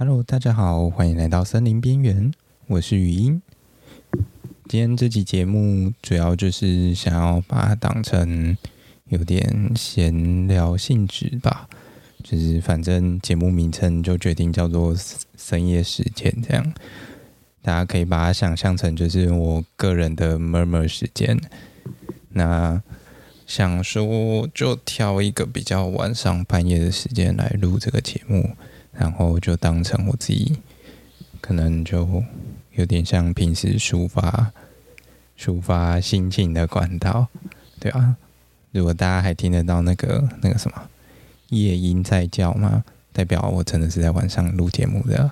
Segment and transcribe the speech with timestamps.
[0.00, 2.30] Hello，大家好，欢迎来到森林边缘，
[2.68, 3.42] 我是语音。
[4.68, 8.56] 今天这期节目主要就是想要把它当成
[9.08, 11.68] 有点闲聊性质吧，
[12.22, 14.94] 就是反正节目名称就决定叫做
[15.36, 16.72] 深夜时间这样，
[17.60, 21.36] 大家可以把它想象成就是我个人的 murmur 时间。
[22.28, 22.80] 那
[23.48, 28.50] 想说就挑一个比较晚上半夜的时间来录这个节目。
[28.98, 30.58] 然后就当成我自己，
[31.40, 32.24] 可能就
[32.72, 34.52] 有点像平时抒发、
[35.38, 37.28] 抒发心情的管道，
[37.78, 38.16] 对啊。
[38.72, 40.90] 如果大家还听得到那个那个什么
[41.50, 42.84] 夜莺在叫吗？
[43.12, 45.30] 代表我真的是在晚上录节目的。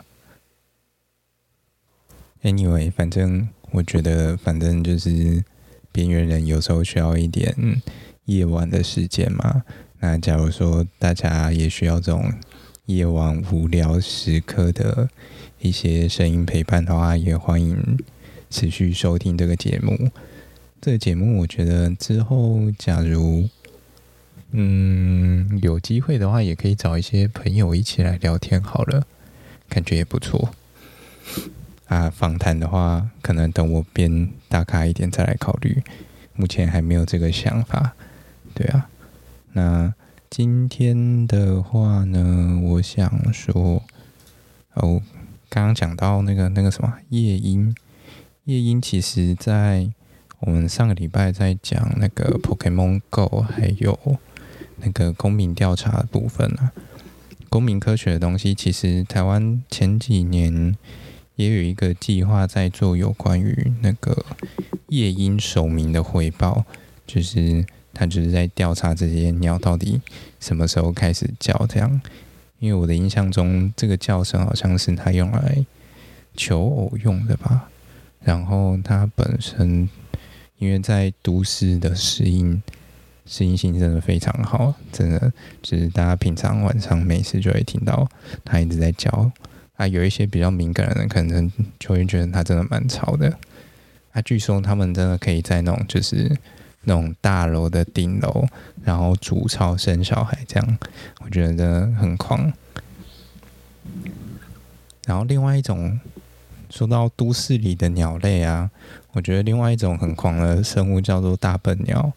[2.42, 5.44] Anyway，反正我觉得，反正就是
[5.90, 7.82] 边缘人有时候需要一点
[8.26, 9.64] 夜晚的时间嘛。
[9.98, 12.32] 那假如说大家也需要这种。
[12.86, 15.08] 夜晚无聊时刻的
[15.58, 17.98] 一些声音陪伴的话，也欢迎
[18.48, 20.08] 持续收听这个节目。
[20.80, 23.48] 这个节目，我觉得之后假如
[24.52, 29.04] 嗯有机会的话，也可以找一些朋友一起来聊天好了，
[29.68, 30.50] 感觉也不错。
[31.88, 35.82] 啊，访谈的话，可能等我变大咖一点再来考虑，
[36.36, 37.94] 目前还没有这个想法。
[38.54, 38.88] 对啊，
[39.54, 39.92] 那。
[40.28, 43.82] 今天的话呢，我想说，
[44.74, 45.00] 哦，
[45.48, 47.74] 刚刚讲到那个那个什么夜莺，
[48.44, 49.88] 夜莺其实在
[50.40, 53.98] 我们上个礼拜在讲那个 Pokemon Go，还有
[54.78, 56.72] 那个公民调查的部分啊，
[57.48, 60.76] 公民科学的东西，其实台湾前几年
[61.36, 64.26] 也有一个计划在做有关于那个
[64.88, 66.64] 夜莺守民的汇报，
[67.06, 67.64] 就是。
[67.98, 69.98] 他就是在调查这些鸟到底
[70.38, 71.98] 什么时候开始叫，这样。
[72.58, 75.64] 因为我的印象中，这个叫声好像是他用来
[76.34, 77.70] 求偶用的吧。
[78.20, 79.88] 然后它本身，
[80.58, 82.62] 因为在都市的适应
[83.24, 85.32] 适应性真的非常好，真的
[85.62, 88.06] 就是大家平常晚上没事就会听到
[88.44, 89.30] 它一直在叫。
[89.76, 93.38] 啊，有一些比较敏感的人可能就会觉得它真的蛮吵的。
[94.12, 96.36] 啊，据说他们真的可以在那种就是。
[96.86, 98.46] 那种大楼的顶楼，
[98.84, 100.78] 然后筑巢生小孩，这样
[101.24, 102.52] 我觉得很狂。
[105.04, 106.00] 然后另外一种，
[106.70, 108.70] 说到都市里的鸟类啊，
[109.12, 112.12] 我觉得另外一种很狂的生物叫做大笨鸟。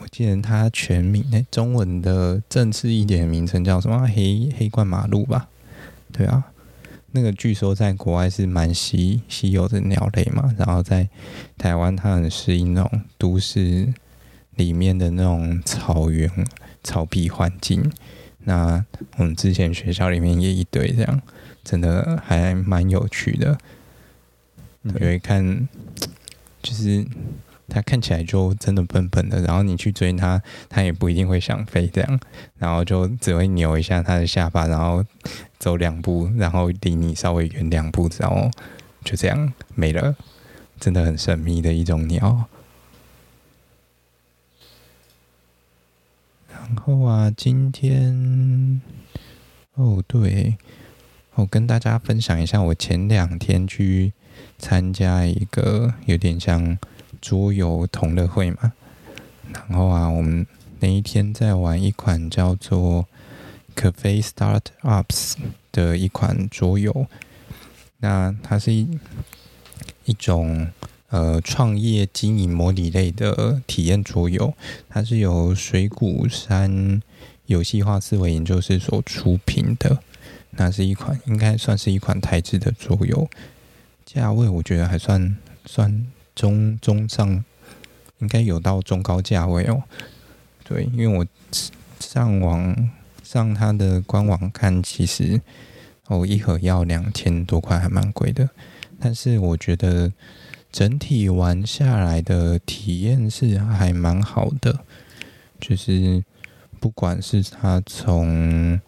[0.00, 4.06] 我记得它全名，欸，中文的正式一点名称叫什么？
[4.06, 5.48] 黑黑冠马路吧？
[6.12, 6.44] 对啊。
[7.12, 11.08] 那个据说在国外是蛮稀稀有的鸟类嘛，然后在
[11.56, 13.92] 台湾它很适应那种都市
[14.56, 16.30] 里面的那种草原
[16.82, 17.90] 草皮环境。
[18.44, 18.84] 那
[19.16, 21.22] 我们之前学校里面也一堆这样，
[21.64, 23.58] 真的还蛮有趣的。
[24.82, 25.68] 你会看，
[26.62, 27.06] 就是。
[27.68, 30.40] 它看起来就真的笨笨的，然后你去追它，
[30.70, 32.20] 它也不一定会想飞这样，
[32.56, 35.04] 然后就只会扭一下它的下巴，然后
[35.58, 38.50] 走两步，然后离你稍微远两步，然后
[39.04, 40.16] 就这样没了，
[40.80, 42.46] 真的很神秘的一种鸟。
[46.50, 48.80] 然后啊，今天
[49.74, 50.56] 哦对，
[51.34, 54.14] 我跟大家分享一下，我前两天去
[54.58, 56.78] 参加一个有点像。
[57.20, 58.72] 桌游同乐会嘛，
[59.52, 60.46] 然后啊，我们
[60.80, 63.06] 那一天在玩一款叫做
[63.80, 65.32] 《Cafe Startups》
[65.72, 67.06] 的一款桌游。
[67.98, 68.98] 那它是一
[70.04, 70.68] 一种
[71.08, 74.54] 呃创业经营模拟类的体验桌游，
[74.88, 77.02] 它是由水谷山
[77.46, 79.98] 游戏化思维研究室所出品的。
[80.50, 83.28] 那是一款应该算是一款台制的桌游，
[84.06, 85.36] 价位我觉得还算
[85.66, 86.06] 算。
[86.38, 87.44] 中中上
[88.20, 89.82] 应该有到中高价位哦，
[90.62, 91.26] 对，因为我
[91.98, 92.90] 上网
[93.24, 95.40] 上它的官网看，其实
[96.06, 98.48] 哦一盒要两千多块，还蛮贵的。
[99.00, 100.12] 但是我觉得
[100.70, 104.78] 整体玩下来的体验是还蛮好的，
[105.60, 106.22] 就是
[106.78, 108.80] 不管是它从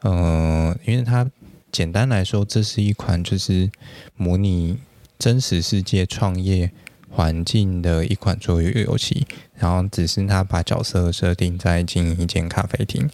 [0.00, 1.30] 呃，因为它
[1.70, 3.70] 简单来说，这是一款就是
[4.16, 4.78] 模拟。
[5.18, 6.70] 真实世界创业
[7.10, 13.10] 环境的一款桌游游戏，然后只是他把角色设定在经营一间咖啡厅。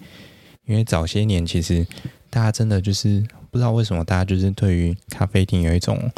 [0.66, 1.86] 因为早些年其实
[2.28, 6.10] 大家真的就是不知道为什么，大家就是对于咖啡厅有一种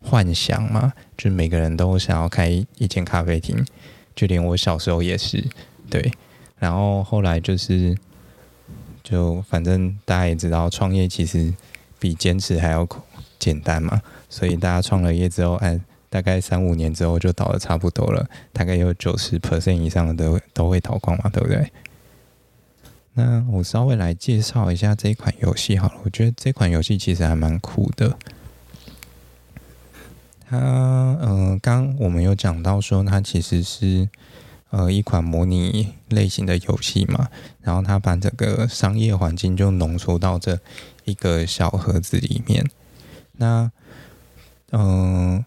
[0.00, 3.64] 幻想嘛，就每个人都想要开一间咖啡厅，
[4.14, 5.44] 就连我小时候也是。
[5.88, 6.12] 对，
[6.58, 7.96] 然后后来就是。
[9.02, 11.52] 就反正大家也知道，创业其实
[11.98, 12.86] 比坚持还要
[13.40, 14.00] 简单嘛。
[14.30, 15.78] 所以大家创了业之后，哎，
[16.08, 21.70] 大概三五年之后就倒的差不多了，大概有九十 percent 以上的都都会倒光嘛，对不对？
[23.12, 28.16] 那我稍微来介绍一下这一款游戏好了，我觉得这款游戏其实还蛮酷的。
[30.48, 30.56] 它，
[31.20, 34.08] 嗯、刚我们有讲到说，它其实是
[34.70, 37.28] 呃一款模拟类型的游戏嘛，
[37.62, 40.58] 然后它把整个商业环境就浓缩到这
[41.04, 42.64] 一个小盒子里面。
[43.32, 43.70] 那，
[44.72, 45.44] 嗯、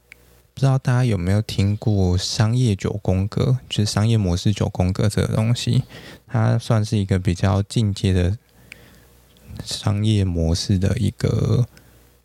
[0.53, 5.83] 不知道大家有没有听过商业九宫格，就是商业模式九宫格这个东西，
[6.27, 8.37] 它算是一个比较进阶的
[9.63, 11.65] 商业模式的一个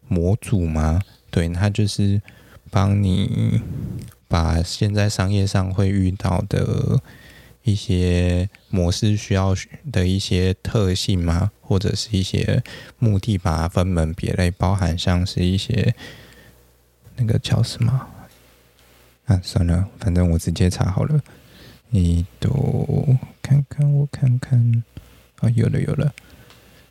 [0.09, 1.01] 模组吗？
[1.31, 2.21] 对，它就是
[2.71, 3.61] 帮你
[4.27, 7.01] 把现在商业上会遇到的
[7.63, 9.55] 一些模式需要
[9.93, 12.63] 的一些特性嘛，或者是一些
[12.99, 15.95] 目的，把它分门别类，包含像是一些
[17.19, 18.07] 那个叫什么？
[19.27, 21.21] 啊，算了，反正我直接查好了。
[21.91, 24.83] 你都看看，我看看。
[25.41, 26.15] 啊，有了有了。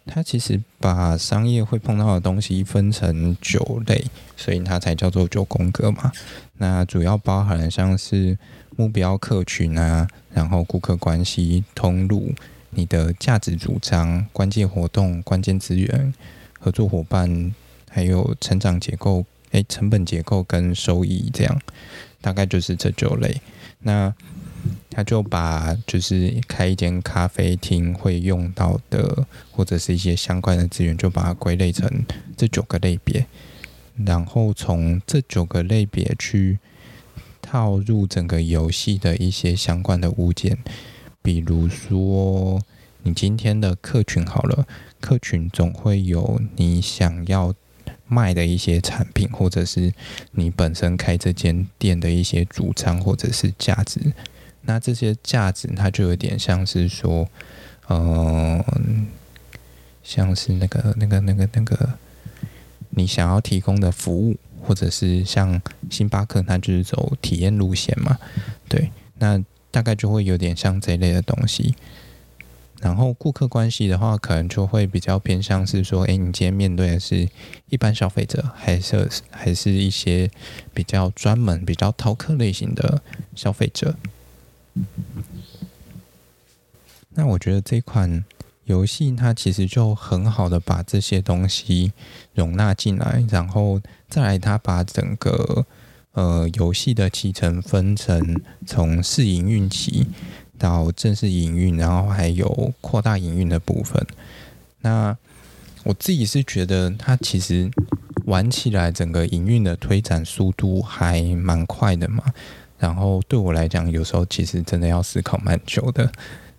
[0.06, 4.06] 它其实把商业会碰到的东西分成九类，
[4.38, 6.12] 所以它才叫做九宫格嘛。
[6.57, 8.38] 那主要包含像是
[8.75, 12.33] 目标客群啊，然后顾客关系、通路、
[12.69, 16.13] 你的价值主张、关键活动、关键资源、
[16.57, 17.53] 合作伙伴，
[17.89, 19.25] 还有成长结构、
[19.63, 21.62] 成本结构跟收益这样。
[22.19, 23.39] 大概就是这九类，
[23.80, 24.13] 那
[24.89, 31.89] 他就把就是开一间咖啡厅会用到的，或者是一些相关的资源，就把它归类成
[32.36, 33.27] 这九个类别，
[34.04, 36.57] 然后从这九个类别去
[37.39, 40.57] 套入整个游戏的一些相关的物件，
[41.21, 42.60] 比如说
[43.03, 44.68] 你今天的客群好了，
[45.00, 47.53] 客群总会有你想要。
[48.07, 49.94] 卖的一些产品，或者是
[50.31, 54.00] 你本身开这间店的一些主张，或者是价值，
[54.62, 57.28] 那这些价值它就有点像是说，
[57.89, 59.07] 嗯、
[60.04, 61.89] 像是那个、那个、那个、那个，
[62.89, 68.18] 你想要提供的服务，或者是像星巴克，它就是走体验路线嘛，
[68.68, 71.75] 对，那大概就会有点像这一类的东西。
[72.79, 77.27] 然后顾客关系的话，可能就会比较偏向是说，哎，你今天面对的是
[77.69, 80.29] 一般消费者，还是还是一些
[80.74, 83.01] 比较专门、比较淘客类型的
[83.35, 83.95] 消费者？
[87.15, 88.24] 那我觉得这款
[88.65, 91.91] 游戏它其实就很好的把这些东西
[92.35, 95.65] 容纳进来，然后再来它把整个
[96.12, 100.06] 呃游戏的期程分成从试营运期。
[100.57, 104.06] 到正式营运，然后还有扩大营运的部分。
[104.81, 105.15] 那
[105.83, 107.69] 我自己是觉得，它其实
[108.25, 112.24] 玩起来整个营运的推展速度还蛮快的嘛。
[112.77, 116.12] 然后对我来讲，有时候其实真的要思考蛮久的。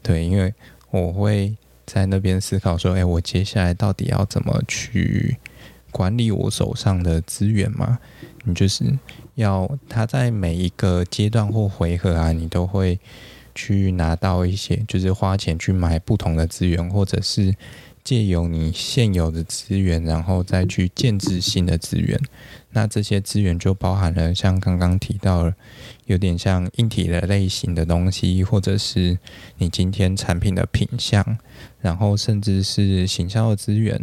[0.03, 0.53] 对，因为
[0.91, 1.55] 我会
[1.87, 5.37] 在那边思考说，哎，我接下来到底要怎么去
[5.91, 7.99] 管理我手上的资源嘛？
[8.45, 8.85] 你就是
[9.35, 12.99] 要它在每一个阶段或回合啊，你都会。
[13.59, 17.53] 去拿到一些，就是花钱去买不同的资源，或者是
[18.05, 22.17] 借由你现有的资源，然后再去建置新的资源。
[22.71, 25.53] 那这些资源就包含了像刚刚提到了，
[26.07, 29.19] 有点像硬体的类型的东西，或者是
[29.57, 31.37] 你今天产品的品相，
[31.81, 34.01] 然后甚至是行销的资源。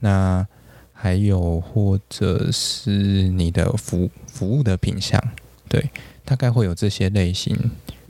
[0.00, 0.46] 那
[0.94, 5.22] 还有或者是你的服服务的品相，
[5.68, 5.90] 对，
[6.24, 7.54] 大概会有这些类型。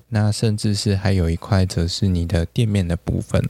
[0.09, 3.43] 那甚至是还有一块，则是你的店面的部分。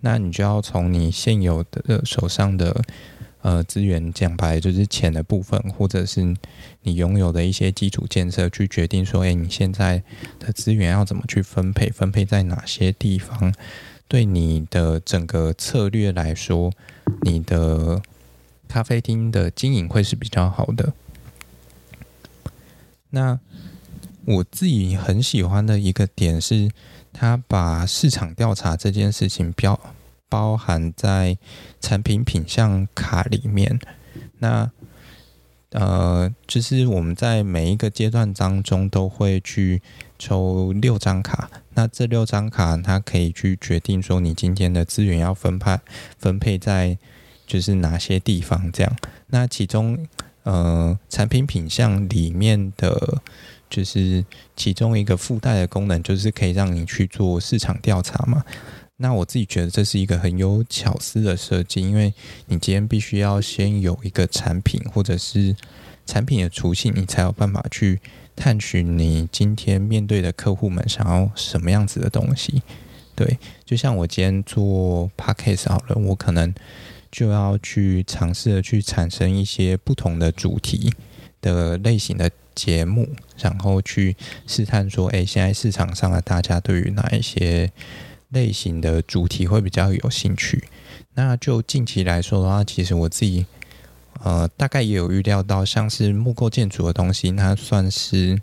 [0.00, 2.82] 那你就要从你现有的手上的
[3.42, 6.34] 呃资源，讲白就是钱的部分，或者是
[6.82, 10.02] 你拥有的一些基础建设，去决定说，哎，你现在
[10.40, 13.54] 的资源要怎么去分配，分配在哪些地方，
[14.08, 16.72] 对你的整个策略来说，
[17.20, 18.02] 你的
[18.66, 20.94] 咖啡厅的经营会是比较好的。
[23.10, 23.38] 那。
[24.24, 26.70] 我自己很喜欢的一个点是，
[27.12, 29.78] 他把市场调查这件事情标
[30.28, 31.36] 包含在
[31.80, 33.80] 产品品相卡里面。
[34.38, 34.70] 那
[35.70, 39.82] 呃，就是我们在每一个阶段当中都会去
[40.18, 41.50] 抽六张卡。
[41.74, 45.80] 那这六张卡，它可以去决定说你今天的资源要分派
[46.18, 46.96] 分配在
[47.46, 48.70] 就是哪些地方。
[48.70, 50.06] 这样，那其中
[50.44, 53.20] 呃，产品品相里面的。
[53.72, 54.22] 就是
[54.54, 58.44] 其中一个附带的功能，就是可以让你去做市场调查嘛。
[58.98, 62.12] 那我自己觉得这是一个很有巧思的设计，因为
[62.48, 65.56] 你今天必须要先有一个产品，或者是
[66.04, 67.98] 产品的雏形，你才有办法去
[68.36, 72.62] 探寻你今天面对的客户们想要什么样子的东西。
[73.16, 76.54] 对，就像我今天做 podcast 好了，我可能
[77.10, 80.92] 就要去尝试的去产生一些不同的主题
[81.40, 83.08] 的类型的节目，
[83.42, 87.70] 然后去试探说，哎，现在市场上的大家对于哪一些
[88.30, 90.64] 类型的主题会比较有兴趣？
[91.14, 93.46] 那就近期来说的话，其实我自己
[94.22, 98.40] 呃大概也有预料到，像是木构建筑的东西，那算是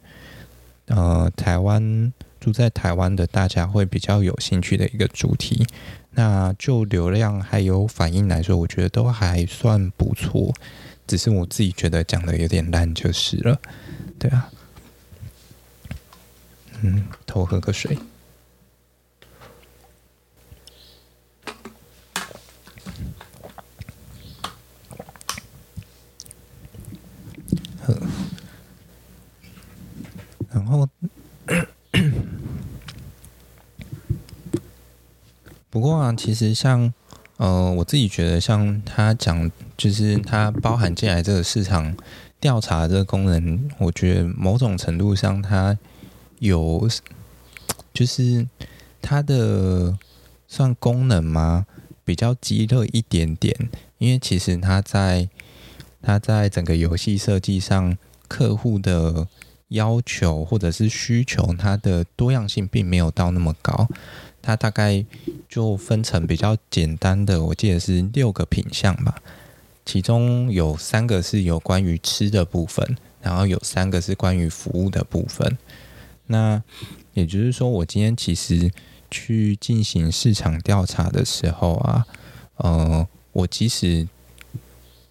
[0.87, 2.13] 呃台湾。
[2.39, 5.67] 住在台湾的大家会比较有兴趣的一个主题，
[6.11, 10.53] 那就流量还有反应来说，我觉得都还算不错，
[11.05, 13.59] 只是我自己觉得讲的有点烂就是了，
[14.17, 14.49] 对啊，
[16.81, 17.97] 嗯，偷喝个水，
[27.81, 27.95] 喝，
[30.51, 30.87] 然后。
[35.71, 36.91] 不过啊，其实像
[37.37, 41.95] 呃，我自己觉得像他讲，就是他包含进来这个市场
[42.39, 45.77] 调查这个功能，我觉得某种程度上他
[46.39, 46.89] 有，
[47.93, 48.47] 就是
[49.01, 49.97] 它的
[50.47, 51.65] 算功能吗？
[52.03, 53.69] 比较鸡肋一点点，
[53.99, 55.29] 因为其实它在
[56.01, 57.95] 它在整个游戏设计上，
[58.27, 59.27] 客户的
[59.67, 63.87] 要求或者是需求，它的多样性并没有到那么高。
[64.41, 65.05] 它大概
[65.47, 69.15] 就分成比较简单的，我记得是六个品项吧，
[69.85, 75.57] 其中有三个是有关于吃的部分，然后有三个是关于服务的部分。
[76.29, 76.63] 那
[77.13, 78.71] 也就是说，我今天其实
[79.11, 82.05] 去进行市场调查的时候啊，
[82.55, 84.07] 呃，我即使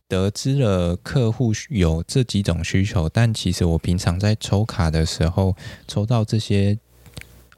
[0.09, 5.55] 得知了客户有这几种需求，但其实我平常在抽卡的时候
[5.87, 6.79] 抽到这些。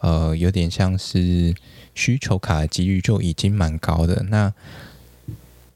[0.02, 1.54] 呃，有点像是
[1.94, 4.24] 需求卡的几率就已经蛮高的。
[4.30, 4.50] 那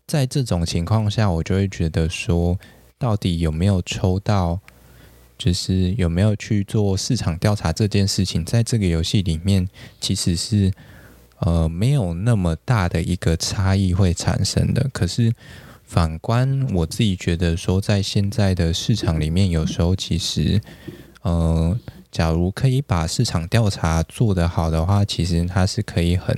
[0.07, 2.59] 在这种情况下，我就会觉得说，
[2.97, 4.61] 到底有没有抽到，
[5.37, 9.69] 就是有没有去做市场调查这件事情，在这个游戏里面，
[10.01, 10.73] 其实是
[11.39, 14.89] 呃没有那么大的一个差异会产生的。
[14.93, 15.33] 可是
[15.85, 20.61] 反观我自己觉得说，在现在的市场里面，有时候其实
[21.23, 21.79] 呃。
[22.15, 26.33] 假如可以把市场调查做得好的话，其实它是可以很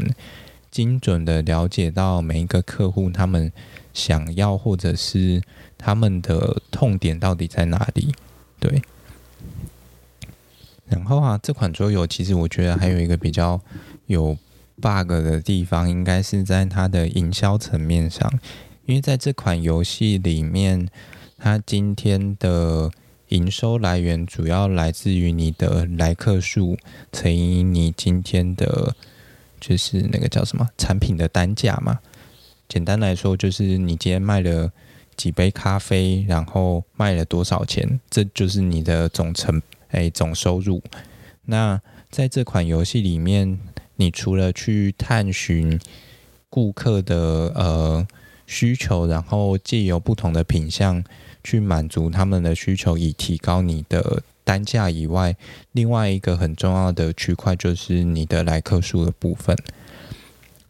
[0.71, 3.53] 精准的了解到每一个客户他们
[3.93, 5.43] 想要或者是
[5.77, 8.15] 他们的痛点到底在哪里。
[8.59, 8.83] 对。
[10.87, 13.61] 然后啊，这款桌游其实我觉得还有一个比较
[14.07, 14.37] 有
[14.81, 18.31] bug 的地方，应该是在它的营销层面上，
[18.85, 20.89] 因为在这款游戏里面，
[21.39, 22.91] 它今天的。
[23.31, 26.79] 营收来源主要来自于你的来客数
[27.11, 28.95] 乘以你今天的，
[29.59, 31.99] 就是那个叫什么产品的单价嘛。
[32.69, 34.71] 简单来说，就是你今天卖了
[35.17, 40.83] 几杯咖啡，然后卖了多少钱，这就是你的总成哎总收入。
[41.45, 41.81] 那
[42.11, 43.59] 在这款游戏里面，
[43.97, 45.81] 你除了去探寻
[46.51, 47.17] 顾客的
[47.55, 48.07] 呃
[48.47, 51.05] 需求，然后借由不同的品相。
[51.45, 55.37] 去满足他们的需求，以提高你的单价以外，
[55.71, 59.57] 另外一个很重要的区块就是你的来客数的部分。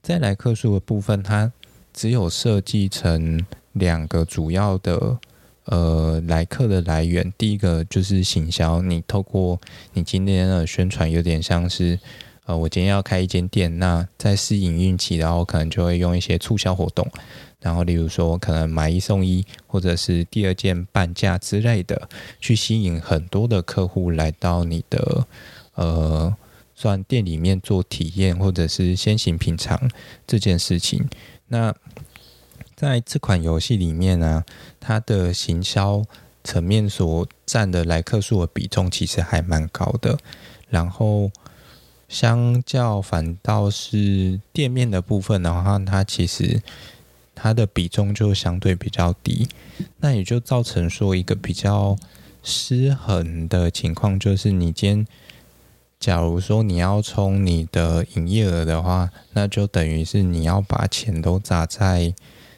[0.02, 1.50] 在来客数的部分，它
[1.94, 3.42] 只有设计成
[3.78, 5.18] 两个主要的
[5.64, 7.32] 呃来客的来源。
[7.38, 9.60] 第一个就是行销，你透过
[9.94, 11.98] 你今天的宣传，有点像是
[12.44, 17.06] 呃，我今天要开一间店，那在试营运期，然后可能就会用一些促销活动。
[17.58, 25.26] 然后，例如说，可能买一送一，或者是第二件半价之类的，去吸引很多的客户来到你的
[25.74, 26.32] 呃，
[26.76, 29.90] 算店里面做体验，或者是先行品尝
[30.28, 31.08] 这件事情。
[31.48, 31.74] 那
[32.76, 34.44] 在这款游戏里面呢，
[34.78, 36.04] 它的行销
[36.44, 40.18] 层面所占的来客数的比重其实还蛮高的。
[40.68, 41.30] 然后，
[42.08, 46.62] 相较反倒是店面的部分的话，它其实。
[47.38, 49.46] 它的比重就相对比较低，
[49.98, 51.94] 那也就造成说一个比较
[52.42, 55.06] 失衡的情况，就是你今天
[56.00, 62.14] 假如说你要冲你的营业额的话，那就等于是你要把钱都砸在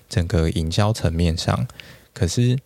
[0.09, 1.67] 整个营销层面上。
[2.12, 2.59] 可是，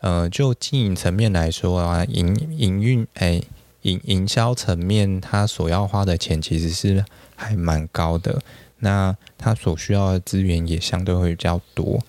[0.00, 3.42] 呃，就经营层面来说啊，营营运哎，
[3.82, 8.40] 营营销层面它所要花的钱其实是还蛮高的。
[8.78, 12.00] 那它所需要的资源也相对会比较多。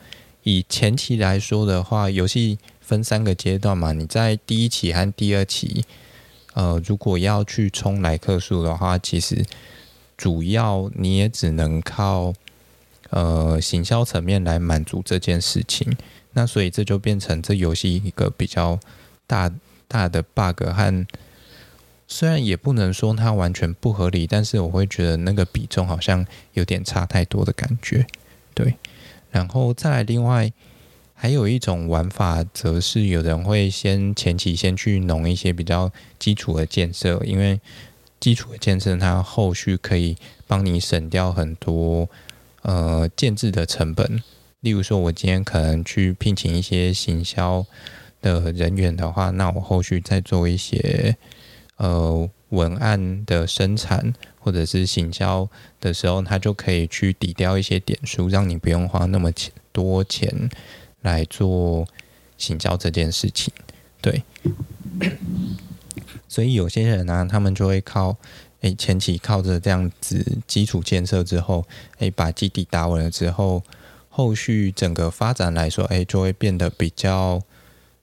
[0.44, 5.84] 以前期来说的话，游戏分三个阶段嘛，你在第一期和第二期，
[6.54, 9.44] 呃，如果要去冲来客数的话，其实
[10.16, 12.34] 主要你也只能靠
[13.12, 15.96] 呃行销层面来满足这件事情。
[16.34, 18.80] 那所以这就变成这游戏一个比较
[19.26, 19.52] 大
[19.88, 21.08] 大的 bug 和。
[22.14, 28.06] 虽然也不能说它完全不合理，但是我会觉得那个比重好像有点差太多的感觉，
[28.54, 28.76] 对。
[29.32, 30.52] 然后再来，另外
[31.14, 35.90] 还有一种玩法，则是有人会先前期先去弄一些比较
[36.20, 37.62] 基础的建设，因为
[38.20, 42.10] 基础的建设它后续可以帮你省掉很多
[42.62, 44.22] 呃建制的成本。
[44.62, 47.66] 例如说，我今天可能去聘请一些行销
[48.22, 51.18] 的人员的话，那我后续再做一些。
[51.78, 55.50] 呃，文案的生产或者是行销
[55.80, 59.32] 的时候，它就可以去抵掉一些点数，让你不用花那么
[59.72, 60.48] 多钱
[61.02, 61.88] 来做
[62.38, 63.52] 行销这件事情。
[64.00, 64.22] 对，
[66.28, 68.16] 所以有些人呢、他们就会靠，
[68.62, 71.66] 诶，前期靠着这样子基础建设之后，
[72.00, 73.64] 诶，把基底打稳了之后，
[74.10, 77.42] 后续整个发展来说，诶，就会变得比较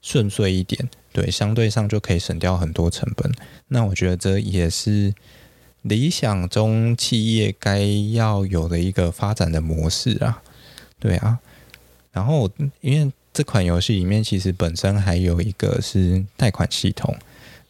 [0.01, 0.89] 顺遂一点。
[1.11, 3.31] 对，相对上就可以省掉很多成本。
[3.69, 5.13] 那我觉得这也是
[5.81, 7.79] 理想中企业该
[8.13, 10.43] 要有的一个发展的模式啊。
[10.99, 11.39] 对啊，
[12.11, 12.49] 然后
[12.81, 17.17] 因为这款游戏里面其实本身还有一个是贷款系统，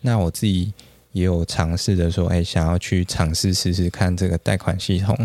[0.01, 0.73] 那我自己
[1.11, 5.17] 也有尝试的说，哎，想要去尝试试试看这个贷款系统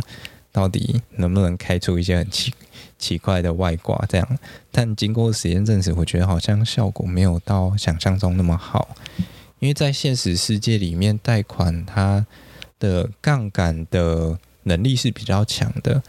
[0.50, 2.52] 到底能不能开出一些很奇
[2.98, 4.38] 奇怪的外挂这样，
[4.70, 8.96] 但经过实验证实，我觉得好像效果没有到想象中那么好。
[9.60, 12.26] 因为在现实世界里面，贷款它
[12.78, 16.02] 的杠杆的能力是比较强的，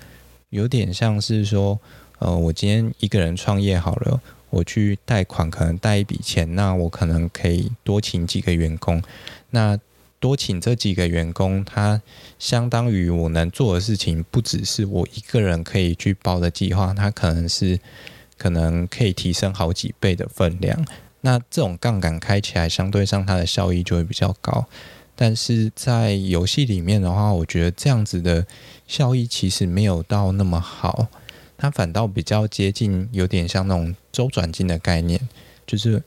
[0.50, 1.80] 有点像是说，
[2.20, 9.02] 呃，我今天一个人创业好了，我去贷款，可能贷一笔钱，那我可能可以多请几个员工，
[9.50, 9.80] 那。
[10.18, 12.02] 多请这几个员工，他
[12.40, 17.80] 相当于我能做的事情，不只是我一个人可以去包的计划，它可能是
[18.36, 20.84] 可能可以提升好几倍的分量。
[21.22, 24.66] 那这种杠杆开起来，相对上它的效益就会比较高。
[25.16, 28.48] 但是在游戏里面的话，我觉得这样子的
[28.88, 31.08] 效益其实没有到那么好，
[31.58, 35.20] 它反倒比较接近，有点像那种周转金的概念，
[35.66, 36.04] 就是。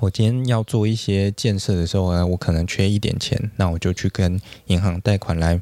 [0.00, 5.60] 我今天要做一些建设的时候呢，我可能缺一点钱，那我就去跟银行贷款来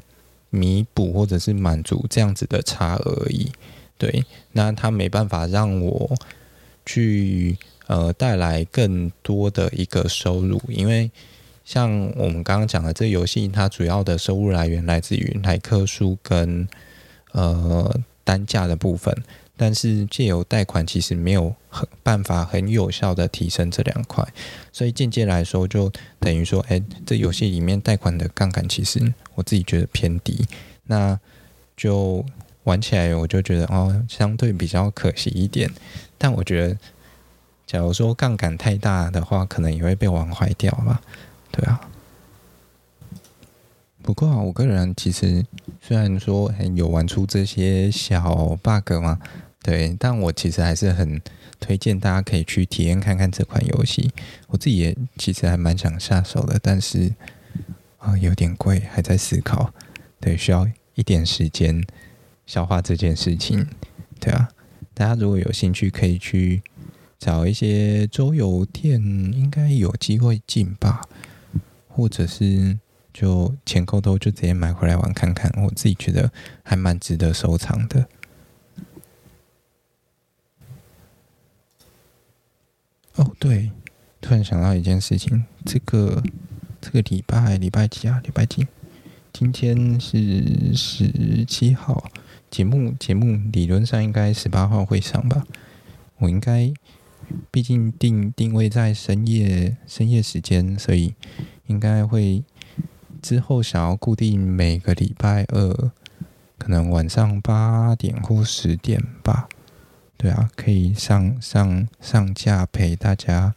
[0.51, 3.51] 弥补或者是满足这样子的差而已。
[3.97, 6.15] 对，那他没办法让我
[6.85, 11.09] 去呃带来更多的一个收入，因为
[11.67, 16.65] 像我们刚刚讲的这游戏，它主要的收入来源来自于来客数跟
[17.33, 19.13] 呃单价的部分。
[19.57, 24.25] 但是借由贷款其实没有很办法很有效的提升这两块，
[24.71, 30.45] 所以间接来说就等于说，哎，这游戏里面贷款的杠杆其实我自己觉得偏低，
[30.85, 31.19] 那
[31.75, 32.23] 就
[32.63, 35.69] 玩起来我就觉得哦，相对比较可惜一点。
[36.17, 36.77] 但我觉得，
[37.65, 41.01] 假如说杠杆太大的话，可能也会被玩坏掉吧？
[41.51, 41.81] 对啊。
[44.01, 45.45] 不过啊，我个人其实
[45.81, 49.19] 虽然说很有玩出这些小 bug 嘛。
[49.63, 51.21] 对，但我其实还是很
[51.59, 54.09] 推荐大家可以去体验看看这款游戏。
[54.47, 57.13] 我自己也其实还蛮想下手的，但是
[57.97, 59.73] 啊、有点贵，还在思考。
[60.21, 61.83] 对，需要一点时间
[62.45, 63.67] 消化这件事情。
[64.21, 64.47] 对啊，
[64.93, 66.61] 大家如果有兴趣，可以去
[67.19, 69.01] 找一些周游店，
[69.33, 71.01] 应该有机会进吧。
[71.97, 72.77] 或者是
[73.11, 75.51] 就钱够多，就直接买回来玩看看。
[75.63, 76.31] 我自己觉得
[76.61, 78.07] 还蛮值得收藏的。
[83.15, 83.71] 哦，对，
[84.21, 86.21] 突然想到一件事情，这个
[86.79, 88.21] 这个礼拜礼拜几啊？
[88.23, 88.67] 礼拜几？
[89.33, 92.11] 今天是十七号，
[92.51, 95.43] 节目节目理论上应该十八号会上吧？
[96.19, 96.71] 我应该，
[97.49, 101.15] 毕竟定定位在深夜深夜时间，所以
[101.67, 102.43] 应该会
[103.21, 105.91] 之后想要固定每个礼拜二，
[106.57, 109.47] 可能晚上八点或十点吧。
[110.17, 113.53] 对啊，可以上上上架陪大家，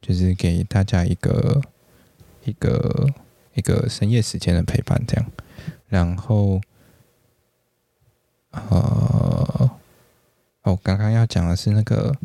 [0.00, 1.60] 就是给大家一个
[2.44, 3.06] 一个
[3.52, 5.26] 一个深夜时间的陪伴，这样。
[5.88, 6.58] 然后，
[8.52, 9.70] 呃，
[10.62, 12.16] 哦，刚刚要讲的是那个，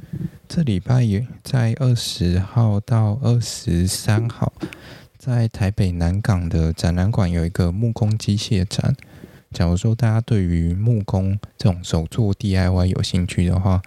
[0.47, 4.53] 这礼拜也在二十号到二十三号，
[5.25, 8.95] 在台北南港的展览馆有一个木工机械展。
[9.51, 13.81] 假如说大家对于木工这种手作 DIY 有兴趣的话，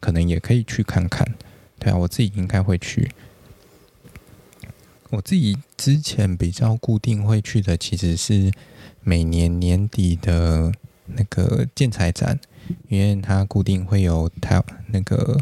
[0.00, 1.24] 可能也可以去看看。
[1.78, 3.08] 对啊，我自己应该会去。
[5.10, 8.50] 我自己之前比较固定会去的，其实是
[9.04, 10.72] 每年年底的
[11.06, 12.40] 那个建材展，
[12.88, 15.38] 因为它固定会有台那个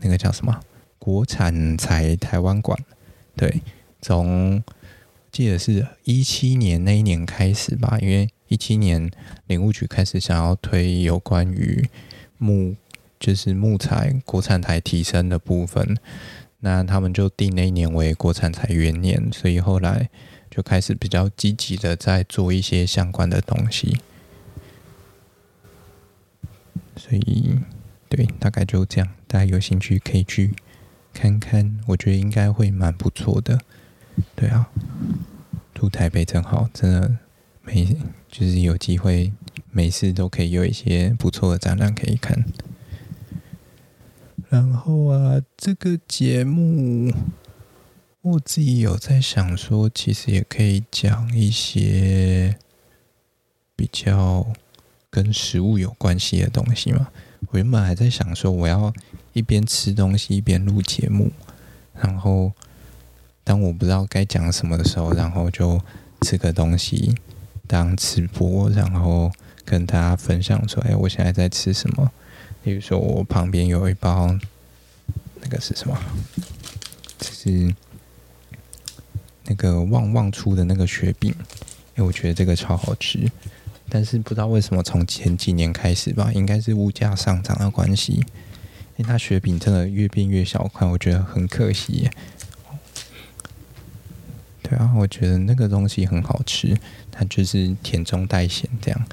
[0.00, 0.60] 那个叫什么
[0.98, 2.78] 国产材台湾馆。
[3.34, 3.62] 对，
[4.02, 4.62] 从
[5.32, 9.10] 记得是一七年那一年开始吧，因为一七年
[9.46, 11.88] 领务局开始想要推有关于
[12.36, 12.76] 木，
[13.18, 15.96] 就是木材国产材提升的部分，
[16.60, 20.10] 那他们就定那一年为国产材元年，所以后来
[20.50, 23.96] 就开始比较积极的在做一些相关的东西。
[26.94, 27.58] 所以，
[28.10, 30.52] 对，大概就这样，大家有兴趣可以去
[31.14, 33.58] 看看，我觉得应该会蛮不错的。
[34.34, 34.68] 对啊，
[35.74, 37.16] 住台北真好，真的
[37.62, 37.96] 每
[38.28, 39.32] 就是有机会，
[39.70, 42.44] 每次都可以有一些不错的展览可以看。
[44.48, 47.12] 然后啊，这个节目
[48.20, 52.58] 我自己有在想说，其实也可以讲一些
[53.74, 54.46] 比较
[55.08, 57.08] 跟食物有关系的东西嘛。
[57.48, 58.92] 我原本还在想说，我要
[59.32, 61.30] 一边吃东西一边录节目，
[61.94, 62.52] 然后。
[63.44, 65.80] 当我不知道该讲什么的时候，然后就
[66.22, 67.14] 吃个东西
[67.66, 69.30] 当吃播，然后
[69.64, 72.10] 跟大家分享说：“哎，我现在在吃什么？”
[72.62, 74.38] 比如说，我旁边有一包
[75.40, 75.98] 那个是什么？
[77.18, 77.74] 就是
[79.46, 81.34] 那个旺旺出的那个雪饼，
[81.96, 83.28] 因为我觉得这个超好吃。
[83.88, 88.24] 但是不知道为什么，从前几年开始吧，应该是物价上涨的关系，因
[88.98, 92.08] 为它雪饼真的越变越小块，我觉得很可惜。
[94.72, 96.74] 对啊，我觉得那个东西很好吃，
[97.10, 99.06] 它就是甜中带咸，这样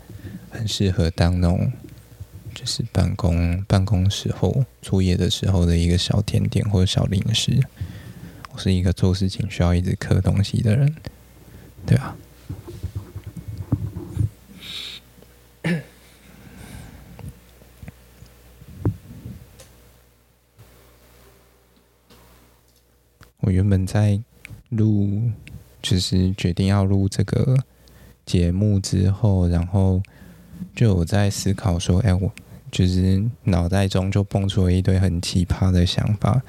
[0.50, 1.70] 很适合当那种
[2.56, 7.60] 就是办公办公时候作业的时候的一个小甜点或者小零食。
[8.54, 10.96] 我是一个做事情需要一直嗑东西的人，
[11.86, 12.16] 对啊。
[23.42, 24.22] 我原本在
[24.70, 25.30] 录。
[25.82, 27.58] 就是决定要录这个
[28.26, 30.02] 节目之后，然后
[30.76, 32.32] 就有在思考说：“哎，我
[32.70, 36.42] 就是脑袋中就蹦出了一堆很奇葩的想法，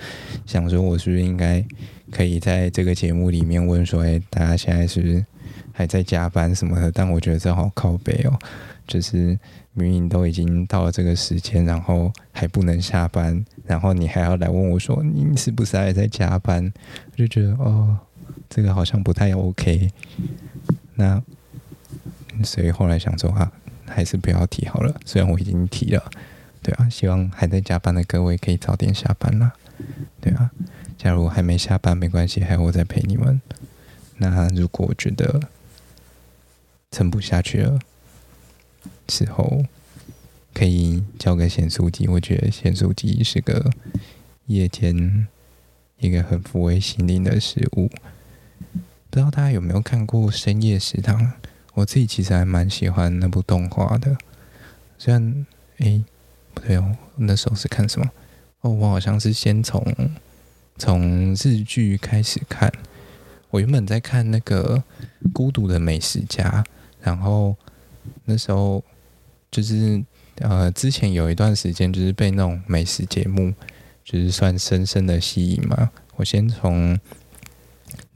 [0.44, 1.64] 想说我是不是应该
[2.10, 5.24] 可以在这个节目里面问说：‘哎，大家现在是不是
[5.72, 8.38] 还在加班什么的？’但我觉得这好靠北哦，
[8.86, 9.38] 就是
[9.72, 16.70] 明明都已经到了这个时间，然后还不能下班，然后你还要来问我说：‘你是不是还在加班？’
[17.12, 17.96] 我就觉得哦。”
[18.50, 19.90] 这个好像不太 OK，
[20.96, 21.22] 那
[22.44, 23.50] 所以后来想说啊，
[23.86, 25.00] 还是不要提好了。
[25.06, 26.10] 虽然我已经提了，
[26.60, 29.52] 对啊，希望还在加班的各位可以早点下班啦，
[30.20, 30.50] 对啊。
[30.98, 33.40] 假如还没下班没关系，还有我在陪你们。
[34.18, 35.40] 那如果我觉得
[36.90, 37.78] 撑不下去了，
[39.06, 39.64] 之后
[40.52, 42.06] 可以交给咸酥鸡。
[42.06, 43.70] 我觉得咸酥鸡是个
[44.46, 45.26] 夜间
[46.00, 47.88] 一个很抚慰心灵的食物。
[49.10, 51.20] 不知道大家有没有看过《深夜食堂》？
[51.74, 54.16] 我自己其实还蛮喜欢那部动画的。
[54.98, 55.46] 虽然，
[55.78, 56.04] 诶，
[56.54, 58.08] 不对哦，那时候是看什么？
[58.60, 59.84] 哦，我好像是先从
[60.78, 62.72] 从日剧开始看。
[63.50, 64.80] 我原本在看那个
[65.32, 66.48] 《孤独的美食家》，
[67.00, 67.56] 然后
[68.26, 68.84] 那时候
[69.50, 70.00] 就是
[70.36, 73.52] 呃，之前有一段时间就是被那种美食节目
[74.04, 75.90] 就是算深深的吸引嘛。
[76.14, 76.96] 我先从。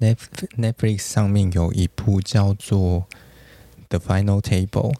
[0.00, 3.00] Netflix 上面有一部叫做
[3.88, 4.92] 《The Final Table》，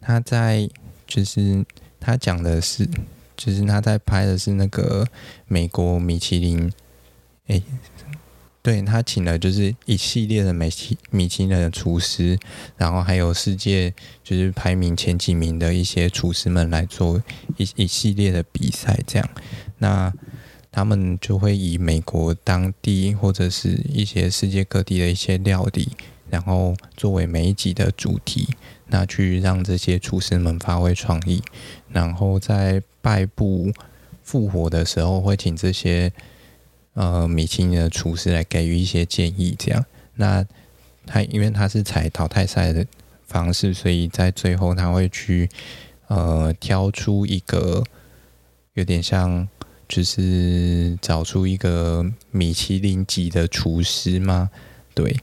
[0.00, 0.68] 他在
[1.06, 1.64] 就是
[1.98, 2.88] 他讲的是，
[3.36, 5.06] 就是他在拍的是那个
[5.46, 6.66] 美国米其林，
[7.46, 7.62] 哎、欸，
[8.60, 12.38] 对，他请了就是一系列的美其米其林的厨师，
[12.76, 17.22] 然后还有世界就是排名前几名的一些厨师们来做
[17.56, 19.28] 一一系列的比赛，这样
[19.78, 20.12] 那。
[20.72, 25.88] 他们就会以美国当地或者是一些世界各地的一些料理，
[26.28, 28.48] 然后作为每一集的主题，
[28.86, 31.42] 那去让这些厨师们发挥创意。
[31.88, 33.72] 然后在败部
[34.22, 36.12] 复活的时候，会请这些
[36.94, 39.56] 呃米其林的厨师来给予一些建议。
[39.58, 40.46] 这样，那
[41.04, 42.86] 他因为他是采淘汰赛的
[43.26, 45.48] 方式，所以在最后他会去
[46.06, 47.82] 呃挑出一个
[48.74, 49.48] 有点像。
[49.90, 54.48] 就是找出一个米其林级的厨师吗？
[54.94, 55.16] 对，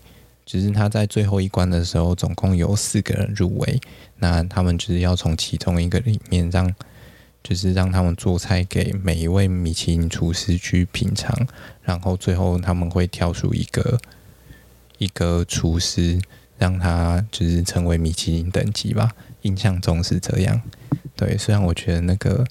[0.46, 3.80] 只是他在最后一关的时候，总共有四个人入围，
[4.18, 6.76] 那他们就是要从其中一个里面让，
[7.42, 11.34] 就是让他们做菜给每一位米其林厨师去品尝，
[11.82, 13.98] 然后最后他们会挑出一个
[14.98, 16.20] 一个厨师，
[16.58, 19.14] 让他就是成为米其林等级吧。
[19.44, 20.62] 印象中是这样。
[21.16, 22.46] 对，虽然我觉得那个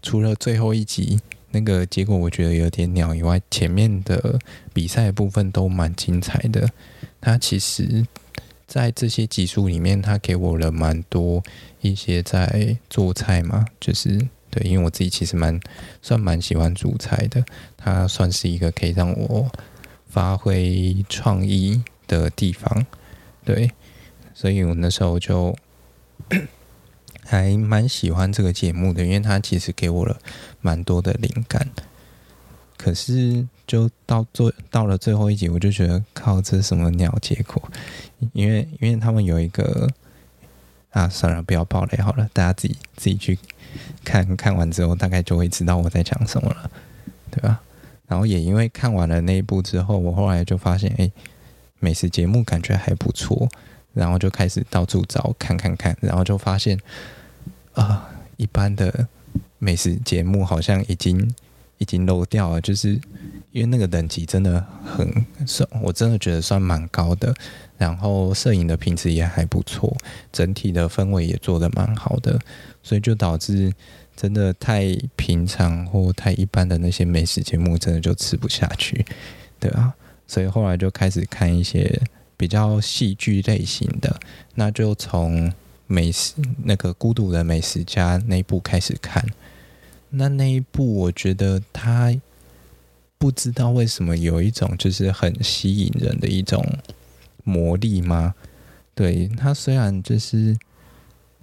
[0.00, 1.20] 除了最后一集
[1.52, 4.38] 那个结果我觉得有点鸟以外，前面的
[4.72, 6.68] 比赛部分都蛮精彩的。
[7.20, 8.04] 他其实，
[8.66, 11.42] 在这些集数里面，他给我了蛮多
[11.80, 14.18] 一些在做菜嘛，就是
[14.50, 15.60] 对，因为我自己其实蛮
[16.00, 17.44] 算蛮喜欢煮菜的，
[17.76, 19.50] 它算是一个可以让我
[20.08, 22.86] 发挥创意的地方，
[23.44, 23.70] 对，
[24.34, 25.56] 所以我那时候就。
[27.24, 30.18] 还蛮喜欢这个节目的，因为它其实给我了
[30.62, 31.68] 蛮多的灵感。
[32.78, 37.62] 可是，就到最到了最后一集，我就觉得靠，这什么鸟结果？
[38.32, 39.86] 因为因为他们有一个
[40.90, 43.38] 啊，算了，不要爆雷好了，大家自己自己去
[44.02, 46.70] 看看完之后，大概就会知道我在讲什么了，
[47.30, 47.60] 对吧？
[48.06, 51.10] 然后也因为看完了那一部之后，我后来就发现，哎，
[51.78, 53.48] 美食节目感觉还不错。
[53.94, 56.80] 然后就开始到处找看看看，然后就发现
[57.74, 59.06] 啊、一般的
[59.62, 61.32] 美食节目好像已经
[61.78, 63.00] 已经漏掉了，就是
[63.52, 65.08] 因为那个等级真的很
[65.46, 67.32] 算，我真的觉得算蛮高的。
[67.78, 69.96] 然后摄影的品质也还不错，
[70.32, 72.38] 整体的氛围也做得蛮好的，
[72.82, 73.72] 所以就导致
[74.16, 79.06] 真的太平常或太一般的那些美食节目，真的就吃不下去，
[79.60, 79.94] 对啊，
[80.26, 82.00] 所以后来就开始看一些。
[82.34, 84.18] 比较戏剧类型的，
[84.56, 85.52] 那就从
[85.86, 89.24] 美食那个孤独的美食家那部开始看。
[90.12, 92.14] 那那一部，我觉得他
[93.18, 96.64] 不知道为什么有一种就是很吸引人的一种
[97.44, 98.34] 魔力吗？
[98.94, 100.56] 对，他虽然就是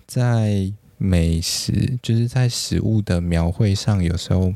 [0.07, 4.53] 在美食，就是在食物的描绘上，有时候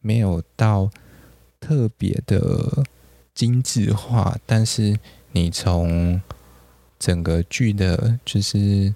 [0.00, 0.90] 没有到
[1.60, 2.84] 特别的
[3.34, 4.98] 精致化，但是。
[5.32, 6.18] 你从
[6.98, 8.90] 整个剧的，就是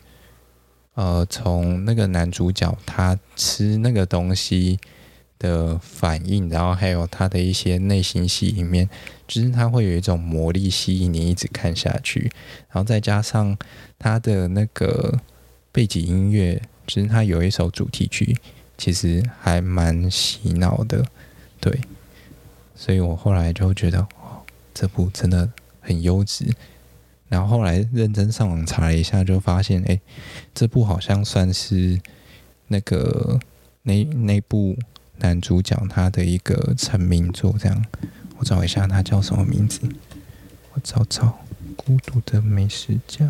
[1.00, 4.78] 呃，从那个男主角他吃那个东西
[5.38, 8.86] 的反应，然后还有他的一些内心戏里面，
[9.26, 12.30] 就是他会有一种魔力吸引你一直看下去，
[12.68, 13.56] 然后再加上
[13.98, 15.18] 他的那个
[15.72, 18.36] 背景音乐，就是他有一首主题曲，
[18.76, 21.02] 其实还蛮洗脑的，
[21.58, 21.80] 对，
[22.76, 25.50] 所以我后来就觉得，哦，这部真的。
[25.82, 26.44] 很优质，
[27.30, 29.98] 然后后来认真上网查了一下，就发现，哎，
[30.52, 32.00] 这部好像算是
[32.66, 33.38] 那个
[33.82, 34.76] 那那部
[35.18, 37.54] 男主角他的一个成名作。
[37.56, 37.84] 这样，
[38.36, 39.80] 我找一下他叫什么名字，
[40.74, 41.26] 我找找
[41.76, 43.24] 《孤独的美食家》。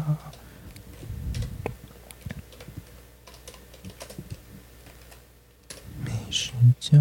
[6.03, 6.99] 美食家，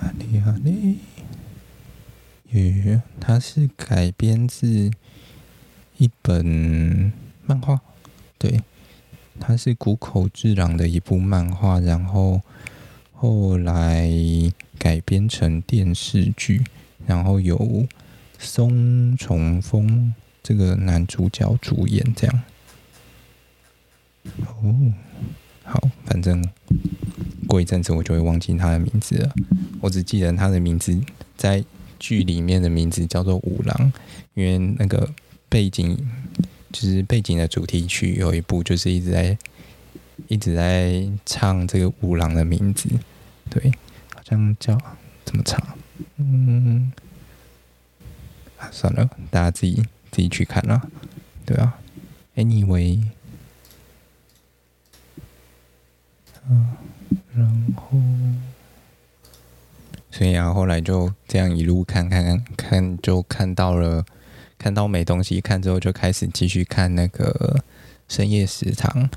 [0.00, 1.00] 阿里阿里。
[3.20, 4.92] 它是改编自
[5.98, 7.12] 一本
[7.44, 7.80] 漫画，
[8.38, 8.60] 对，
[9.40, 12.42] 它是谷口治郎的一部漫画，然后
[13.12, 14.08] 后来
[14.78, 16.64] 改编成电视剧，
[17.06, 17.88] 然后由
[18.38, 22.42] 松重丰这个男主角主演，这样。
[24.46, 24.92] 哦，
[25.64, 26.48] 好，反正
[27.48, 29.34] 过一阵子我就会忘记他的名字了，
[29.80, 30.96] 我只记得他的名字
[31.36, 31.64] 在。
[32.04, 33.90] 剧里面的名字叫做五郎，
[34.34, 35.08] 因为那个
[35.48, 35.96] 背景
[36.70, 39.38] 就是背景的主题曲有一部就是一直在
[40.28, 42.90] 一直在唱这个五郎的名字，
[43.48, 43.72] 对，
[44.14, 44.78] 好像叫
[45.24, 45.58] 怎么唱？
[46.16, 46.92] 嗯，
[48.58, 50.86] 啊，算了，大家自己自己去看啦，
[51.46, 51.80] 对啊
[52.36, 53.02] ，Anyway，
[56.50, 56.76] 嗯，
[57.34, 57.98] 然后。
[60.16, 64.06] 所以啊，后来就这样一路看看看，看就看到了，
[64.56, 67.64] 看到没东西看之后，就开始继续看那个
[68.08, 69.10] 深夜食堂。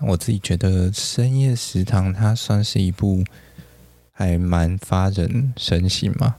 [0.00, 3.24] 我自己觉得深夜食堂它算是一部
[4.12, 6.36] 还蛮发人深省嘛，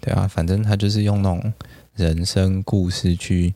[0.00, 1.52] 对啊，反正它就是用那种
[1.96, 3.52] 人生故事去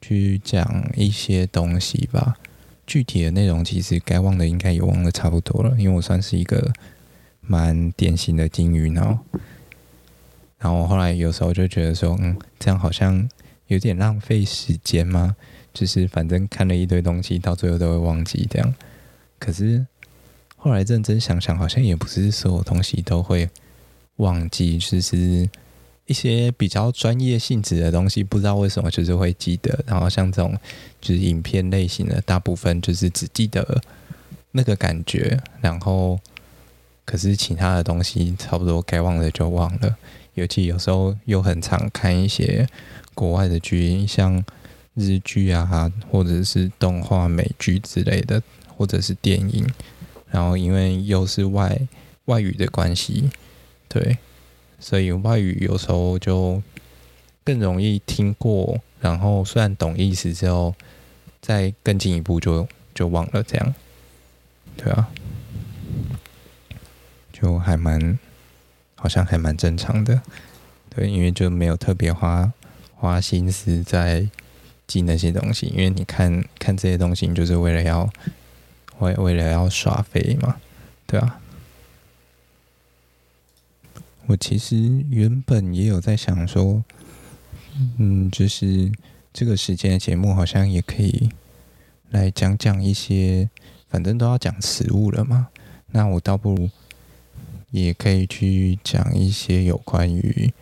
[0.00, 2.38] 去讲一些东西吧。
[2.90, 6.72] 具体的内容其实该忘的应该也忘的差不多了，因为我算是一个
[7.40, 9.16] 蛮典型的金鱼脑。
[10.58, 13.28] 然后我后来有时候就觉得说，嗯，这样好像
[13.68, 15.36] 有点浪费时间嘛，
[15.72, 18.74] 就是反正看了一堆东西，到最后都会忘记这样。
[19.38, 19.86] 可是
[20.56, 23.48] 后来认真想想，好像也不是所有东西都会
[24.16, 25.48] 忘记，就是
[26.10, 29.78] 一些比较专业性质的东西，不知道为什么就是会记得。
[29.86, 30.58] 然后像这种
[31.00, 33.80] 就是影片类型的，大部分就是只记得
[34.50, 36.18] 那个感觉，然后
[37.04, 39.96] 可是其他的东西差不多该忘的就忘了。
[40.34, 42.66] 尤其有时候又很常看一些
[43.14, 44.44] 国外的剧，像
[44.94, 48.42] 日剧啊，或者是动画、美剧之类的，
[48.76, 49.64] 或者是电影。
[50.28, 51.80] 然后因为又是外
[52.24, 53.30] 外语的关系，
[53.88, 54.18] 对，
[54.80, 56.60] 所以外语有时候就
[57.44, 60.74] 更容易听过，然后虽然懂意思之后，
[61.40, 63.74] 再更进一步就就忘了这样，
[64.76, 65.08] 对啊，
[67.32, 68.18] 就还蛮
[68.96, 70.20] 好像还蛮正常的，
[70.88, 72.52] 对，因为就没有特别花
[72.94, 74.28] 花心思在
[74.86, 78.10] 记那些东西，因为你看看这些东西，就是为了要。
[79.00, 80.56] 为为了要耍废嘛，
[81.06, 81.40] 对啊。
[84.30, 84.76] 我其实
[85.10, 86.84] 原本也有在想说，
[87.98, 88.88] 嗯，就是
[89.32, 91.30] 这个时间的节目好像也可以
[92.10, 93.50] 来讲讲一些，
[93.88, 95.48] 反正都要讲食物了嘛。
[95.88, 96.70] 那我倒不如
[97.72, 100.52] 也可以去讲一些有关于，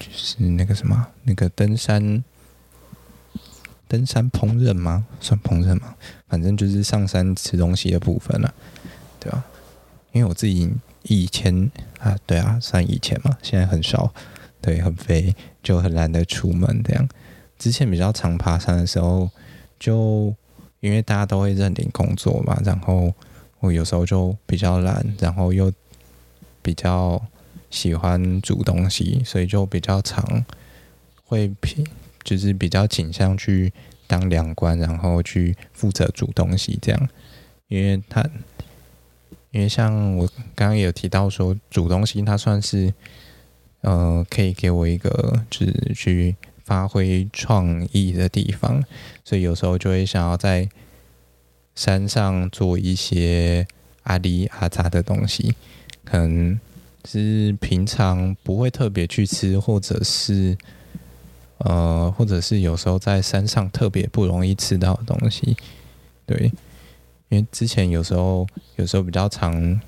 [0.00, 2.24] 就是那个什么，那个登山。
[3.86, 5.06] 登山烹饪吗？
[5.20, 5.94] 算烹饪吗？
[6.26, 8.52] 反正就是上山吃东西的部分了，
[9.20, 9.46] 对吧？
[10.12, 10.70] 因为我自己
[11.08, 14.14] 以前啊，对啊，算以前嘛，现在很少，
[14.60, 17.08] 对，很肥，就很懒得出门这样。
[17.58, 19.28] 之前比较常爬山的时候，
[19.80, 20.32] 就
[20.80, 23.12] 因为大家都会认领工作嘛，然后
[23.58, 25.72] 我有时候就比较懒，然后又
[26.62, 27.20] 比较
[27.70, 30.44] 喜欢煮东西，所以就比较常
[31.24, 31.84] 会拼。
[32.24, 33.72] 就是比较倾向去
[34.06, 37.08] 当两关，然后去负责煮东西这样，
[37.68, 38.22] 因为他，
[39.50, 42.92] 因为像我刚刚也有提到说，煮东西它算是，
[43.80, 48.82] 呃，可以给我一个就是去发挥创意的地方，
[49.24, 50.68] 所以有时候就会想要在
[51.74, 53.66] 山上做一些
[54.02, 55.54] 阿里阿杂的东西，
[56.04, 56.58] 可能
[57.04, 60.56] 是平常不会特别去吃，或者是。
[61.60, 65.56] 呃，或者是有时候在山上特别不容易吃到的东西，
[66.24, 66.52] 对，
[67.28, 69.80] 因为之前有时候有时候比较常，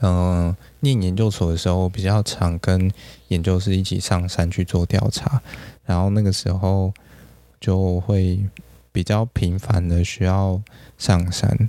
[0.00, 2.90] 嗯、念研究所的时候比较常跟
[3.28, 5.40] 研究室一起上山去做调查，
[5.84, 6.92] 然后那个时候
[7.60, 8.38] 就会
[8.92, 10.60] 比较频繁的需要
[10.98, 11.68] 上山，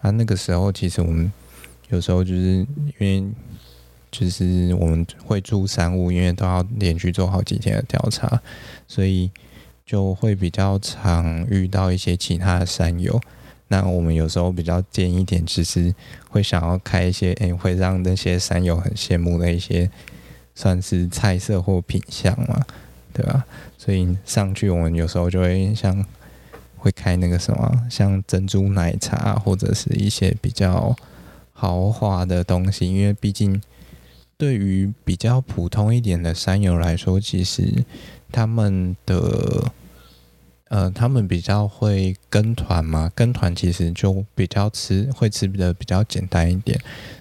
[0.00, 1.32] 啊，那个时候其实我们
[1.88, 3.24] 有时候就是因为。
[4.16, 8.40] 就是我们会住山屋，因为都要连续做好几天的调查，
[8.86, 9.28] 所以
[9.84, 13.20] 就会比较常遇到一些其他的山友。
[13.74, 15.92] 那我们有时候比较贱一点，其实
[16.28, 19.90] 会想要开一些，诶、会让那些山友很羡慕的一些，
[20.54, 22.64] 算是菜色或品相嘛，
[23.12, 23.44] 对吧？
[23.76, 26.04] 所以上去我们有时候就会像
[26.76, 30.94] 会开那个什么，像珍珠奶茶或者是一些比较
[31.52, 33.60] 豪华的东西，因为毕竟。
[34.36, 37.84] 对于比较普通一点的山友来说，其实
[38.32, 39.70] 他们的
[40.74, 46.76] 呃，他们比较会跟团嘛，跟团其实就比较吃会吃的比较简单一点，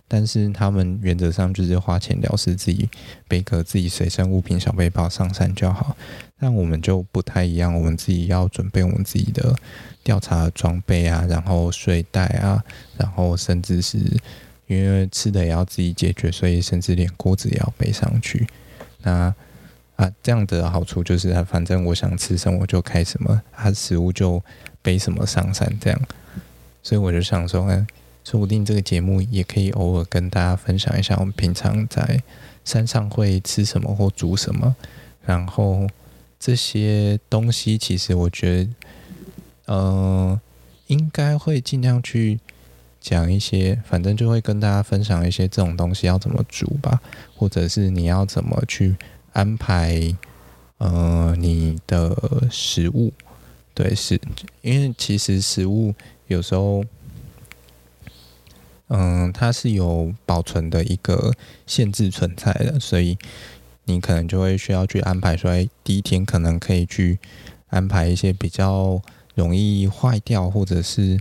[0.08, 2.90] 但是他们原则上就是花钱了事，自己
[3.28, 5.96] 背个自己随身物品小背包上山就好。
[6.40, 9.56] 但我们就不太一样，我们自己要准备我们自己的
[10.04, 12.64] 调查装备啊，然后睡袋啊，
[12.98, 14.00] 然后甚至是。
[14.66, 18.48] 因为吃的也要自己解决，所以甚至连锅子也要背上去。
[19.04, 19.32] 那
[20.04, 24.44] 啊，这样的好处就是，反正我想吃什么我就开什么，他食物就
[24.82, 26.02] 背什么上山这样。
[26.82, 27.88] 所以我就想说，哎，
[28.26, 32.22] 说不定这个节目也可以偶尔跟大家分享一下，我们平常在
[32.66, 34.76] 山上会吃什么或煮什么。
[35.26, 35.88] 然后
[36.38, 38.70] 这些东西，其实我觉得，
[39.68, 40.42] 呃，
[40.88, 42.40] 应该会尽量去。
[43.00, 47.02] 讲一些，反正就会跟大家分享一些这种东西要怎么煮吧，
[47.36, 48.96] 或者是你要怎么去
[49.34, 50.16] 安排，
[50.78, 53.12] 呃，你的食物，
[53.74, 54.20] 对，是
[54.62, 55.94] 因为其实食物
[56.28, 56.86] 有时候，
[58.88, 61.34] 嗯、它是有保存的一个
[61.68, 63.18] 限制存在的，所以
[63.86, 67.20] 你可能就会需要去安排说，哎，第一天可能可以去
[67.68, 69.02] 安排一些比较
[69.36, 71.20] 容易坏掉，或者是。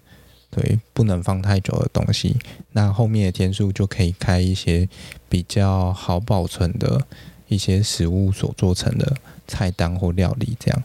[0.54, 2.36] 对，不能放太久的东西。
[2.72, 4.86] 那后面的天数就可以开一些
[5.26, 7.06] 比较好保存的
[7.52, 10.82] 一些食物所做成的菜单或料理，这样。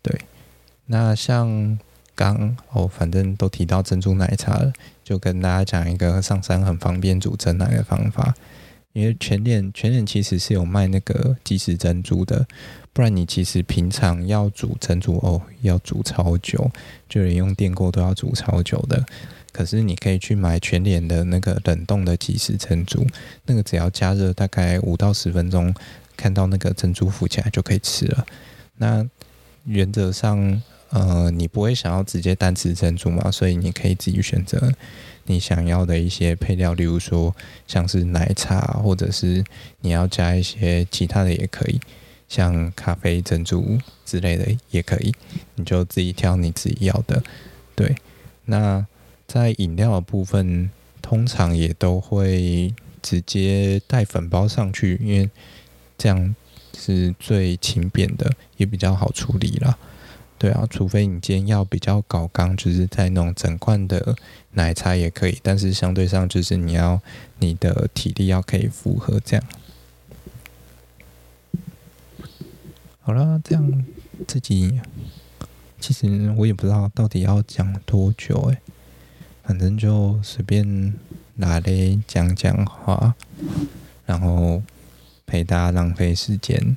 [0.00, 0.20] 对，
[0.86, 1.78] 那像
[2.14, 4.72] 刚哦，反正都提到珍珠奶茶了，
[5.02, 8.34] 就跟大家讲一个上山很方便煮珍奶的方法。
[8.92, 12.46] 因为全脸全脸其实是有卖那个即食珍珠的，
[12.92, 16.70] 不然你其实平常要煮珍珠哦，要煮超久，
[17.08, 19.02] 就连用电锅都要煮超久的。
[19.52, 23.06] 可是你可以去买全脸的那个冷冻的即食珍珠，
[23.46, 25.74] 那个只要加热大概五到十分钟，
[26.16, 28.26] 看到那个珍珠浮起来就可以吃了。
[28.78, 29.06] 那
[29.64, 30.62] 原则上。
[30.94, 33.30] 呃，你不会想要直接单吃珍珠嘛？
[33.30, 34.70] 所以你可以自己选择
[35.24, 37.34] 你想要的一些配料，例如说
[37.66, 39.42] 像是奶茶，或者是
[39.80, 41.80] 你要加一些其他的也可以，
[42.28, 45.14] 像咖啡珍珠之类的也可以，
[45.54, 47.22] 你就自己挑你自己要的。
[47.74, 47.96] 对，
[48.44, 48.86] 那
[49.32, 50.68] 在饮料的部分，
[51.00, 55.30] 通常也都会直接带粉包上去，因为
[55.96, 56.36] 这样
[56.74, 59.78] 是最轻便的，也比较好处理啦。
[60.36, 64.14] 对啊，除非你今天要比较搞刚，就是在那种整罐的
[64.50, 67.00] 奶茶也可以，但是相对上就是你要
[67.38, 69.46] 你的体力要可以符合这样。
[73.00, 73.84] 好了，这样
[74.28, 74.78] 自己
[75.80, 78.58] 其实我也不知道到底要讲多久诶，
[79.42, 80.94] 反正就随便
[81.34, 83.14] 拿来讲讲话，
[84.06, 84.62] 然后
[85.26, 86.76] 陪大家浪费时间。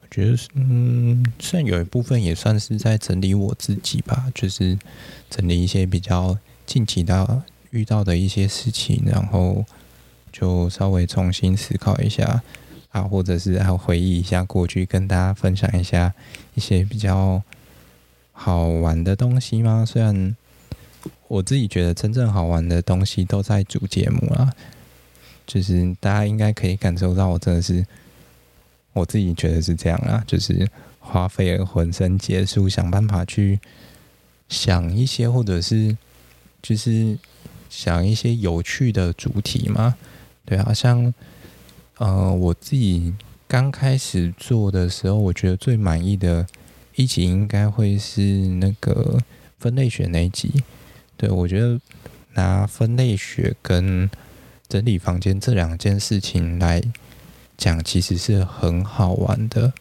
[0.00, 4.78] 我觉得嗯，算有一部分也算是在整理我自己吧，就是
[5.30, 9.64] 整理一些比较近期的遇到的一些事情，然后
[10.30, 12.42] 就稍微重新思考一下
[12.92, 16.14] 啊，或者是要回忆一下过去，跟大家分享一下
[16.54, 17.42] 一些比较
[18.30, 19.84] 好玩的东西吗？
[19.84, 20.36] 虽然
[21.26, 24.54] 我自己觉得真正好玩的东西都在主节目啊，
[25.46, 27.84] 就是大家应该可以感受到我真的是。
[28.94, 30.68] 我自己觉得是这样啊，就是
[31.00, 33.58] 花费了浑身解数，想办法去
[34.50, 35.96] 想一些，或者是
[36.60, 37.18] 就是
[37.70, 39.96] 想一些有趣的主题嘛。
[40.44, 41.14] 对啊，像
[42.02, 43.14] 呃，我自己
[43.46, 46.44] 刚开始做的时候，我觉得最满意的
[46.96, 49.20] 一集应该会是那个
[49.60, 50.64] 分类学那一集。
[51.16, 51.80] 对，我觉得
[52.34, 54.10] 拿分类学跟
[54.68, 56.82] 整理房间这两件事情来。
[57.56, 59.72] 讲其实是很好玩的，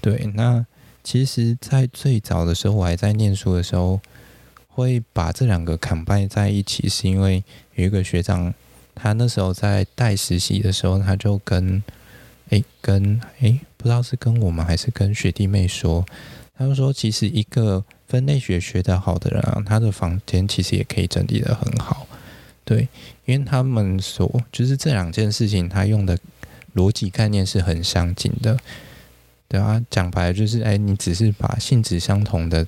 [0.00, 0.28] 对。
[0.34, 0.66] 那
[1.04, 4.00] 其实，在最早的时候，我还在念书的时候，
[4.66, 7.44] 会把这两个 combine 在一起，是因为
[7.76, 8.52] 有一个学长，
[8.94, 11.82] 他那时候在带实习的时候，他就跟，
[12.50, 16.04] 诶，跟，诶，不知道是跟我们还是跟学弟妹说，
[16.56, 22.06] 他就说，其实一个分类学学得好的人啊，他的房间其实也可以整理得很好，
[22.64, 22.88] 对，
[23.24, 26.18] 因为他们所，就是这两件事情，他用的。
[26.74, 28.58] 逻辑概念是很相近的，
[29.46, 32.66] 对啊，讲白了就是，哎，你只是把性质相同的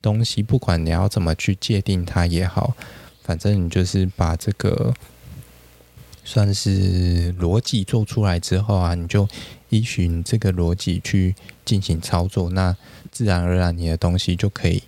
[0.00, 2.74] 东西，不管你要怎么去界定它也好，
[3.22, 4.94] 反正你就是把这个
[6.26, 9.26] 算是逻辑做出来之后啊，你就
[9.70, 12.76] 依循这个逻辑去进行操作，那
[13.10, 14.82] 自然而然你的东西就可以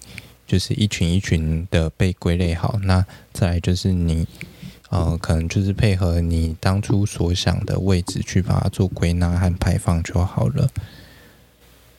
[0.47, 2.79] 就是一群一群的被归类好。
[2.83, 4.27] 那再来就是你。
[4.91, 10.67] 呃，可能就是配合你当初所想的位置去把它做归纳和排放就好了。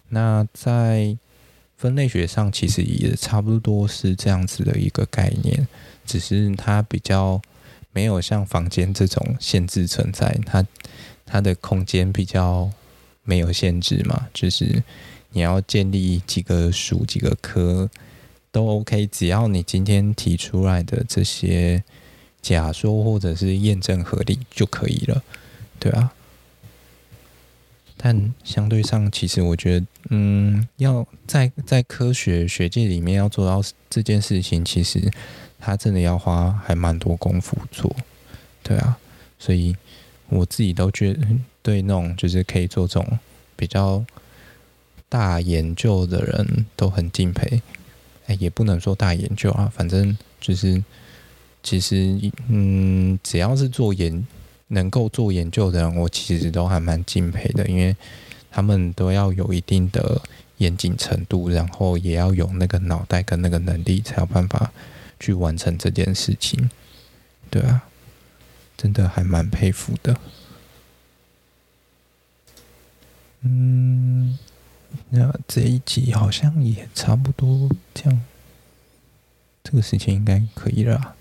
[0.08, 1.16] 那在
[1.78, 5.68] 分类学上，其实也差不多是这样子的一个概念，
[6.04, 7.40] 只是它比较
[8.00, 10.66] 没有像房间这种限制存在，它
[11.26, 12.72] 它的空间比较
[13.24, 14.82] 没有限制嘛，就是
[15.32, 17.90] 你要建立几个属几个科
[18.54, 21.84] 都 OK，只要你今天提出来的这些。
[22.42, 25.22] 假说或者是验证合理就可以了，
[25.78, 26.14] 对啊。
[27.98, 35.12] 但相对上，其实我觉得，嗯，要在在科学学界里面要做到这件事情，其实
[35.60, 37.96] 它真的要花还蛮多功夫做，
[38.64, 38.98] 对啊。
[39.38, 39.76] 所以
[40.30, 41.28] 我自己都觉得，
[41.62, 43.20] 对那种就是可以做这种
[43.56, 44.04] 比较
[45.08, 47.62] 大研究的人都很敬佩。
[48.28, 50.84] 哎，也不能说大研究啊，反正就是。
[51.62, 54.26] 其实，嗯，只要是做研
[54.70, 57.94] 能够做研究的人，我其实都还蛮敬佩的，因为
[58.50, 60.22] 他们都要有一定的
[60.60, 64.72] 严谨程度，然后也要有那个脑袋跟那个能力，才有办法
[65.20, 66.70] 去完成这件事情。
[67.50, 67.88] 对啊，
[68.78, 70.20] 真的还蛮佩服的。
[73.42, 74.38] 嗯，
[75.10, 78.22] 那这一集好像也差不多这样，
[79.64, 81.16] 这个时间应该可以了。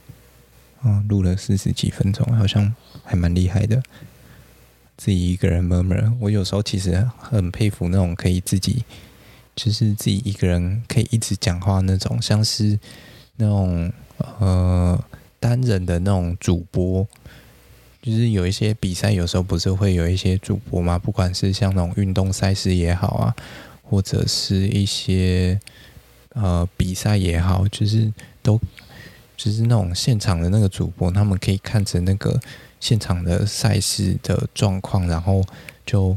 [0.84, 2.74] 嗯，录了四十几分钟，好像
[3.04, 3.82] 还蛮厉害的。
[4.96, 5.96] 自己一个人默默。
[6.20, 8.84] 我有时候其实很佩服那种可以自己，
[9.54, 12.78] 就是自己一个人可以一直讲话那种，像是
[13.38, 13.90] 那种
[14.38, 15.02] 呃
[15.40, 17.08] 单人的那种主播。
[18.00, 20.96] 就是有一些比赛，有时候不是会有一些主播吗？
[20.98, 23.36] 不管是像那种运动赛事也好啊，
[23.82, 25.60] 或者是一些
[26.30, 28.10] 呃比赛也好，就是
[28.40, 28.58] 都
[29.36, 32.40] 就是那种现场的那个主播，他们可以看着那个
[32.80, 35.44] 现场的赛事的状况，然后
[35.84, 36.16] 就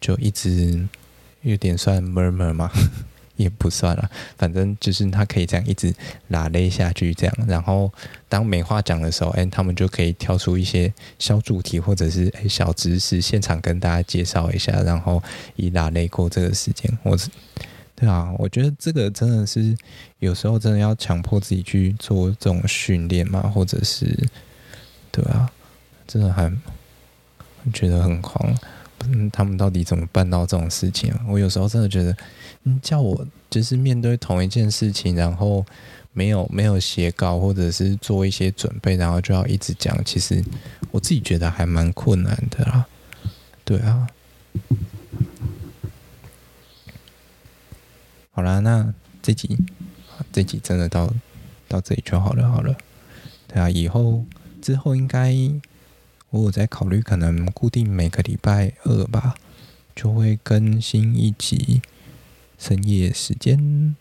[0.00, 0.86] 就一直
[1.40, 2.70] 有点算 murmur 嘛。
[3.36, 5.92] 也不算了，反正就是他可以这样一直
[6.28, 7.92] 拉勒下去，这样，然后
[8.28, 15.20] 当没话讲的时候，哎，他们就可以挑出一些小主题或者是哎小知识，现场跟大家介绍一下，然后
[15.56, 16.88] 以拉勒过这个时间。
[17.02, 17.28] 我是，
[17.96, 19.76] 对啊，我觉得这个真的是
[20.20, 24.16] 有时候真的要强迫自己去做这种训练嘛，或者是，
[25.10, 25.50] 对啊，
[26.06, 26.48] 真的还
[27.72, 28.54] 觉得很狂。
[29.06, 31.12] 嗯，他们到底怎么办到这种事情？
[31.28, 32.16] 我有时候真的觉得。
[32.82, 35.64] 叫我就是面对同一件事情，然后
[36.12, 40.02] 没有没有写稿，或者是做一些准备，然后就要一直讲。
[40.04, 40.42] 其实
[40.90, 42.86] 我自己觉得还蛮困难的啦。
[43.64, 44.06] 对啊，
[48.30, 48.92] 好啦，那
[49.22, 49.58] 这集
[50.32, 51.12] 这集真的到
[51.68, 52.76] 到这里就好了，好了。
[53.48, 54.24] 对啊，以后
[54.60, 55.34] 之后应该
[56.30, 59.34] 我有在考虑，可能固定每个礼拜二吧，
[59.94, 61.80] 就会更新一集。
[62.66, 63.94] 深夜时间，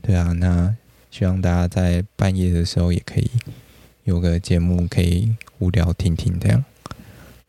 [0.00, 0.74] 对啊，那
[1.10, 3.30] 希望大家在半夜的时候也可以
[4.04, 6.64] 有个节目可以无聊听听这样。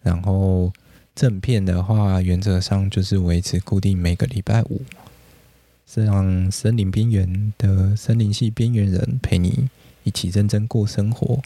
[0.02, 0.74] 然后
[1.16, 4.82] 正片的话，原则上就是维持固定每个礼拜五，
[5.88, 9.70] 是让森林边缘的森林系边缘人陪你
[10.04, 11.42] 一起认真过生活。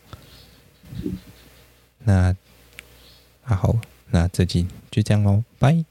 [2.00, 2.36] 那
[3.44, 3.78] 啊好，
[4.10, 5.86] 那这集就这样喽，拜。